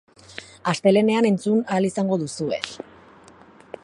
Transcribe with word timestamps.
Astelehenean 0.71 1.27
entzun 1.31 1.61
ahal 1.75 1.89
izango 1.91 2.17
duzue. 2.25 2.61